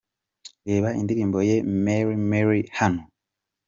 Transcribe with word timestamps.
Reba 0.67 0.89
indirimbo 0.99 1.37
ye 1.49 1.55
’Mélé 1.85 2.15
Mélé’ 2.29 2.59
hano:. 2.77 3.01